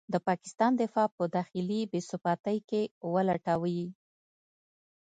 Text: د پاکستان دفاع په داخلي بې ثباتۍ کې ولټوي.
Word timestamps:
د 0.13 0.15
پاکستان 0.27 0.71
دفاع 0.83 1.07
په 1.17 1.23
داخلي 1.35 1.79
بې 1.91 1.99
ثباتۍ 2.09 2.57
کې 2.69 2.81
ولټوي. 3.13 3.83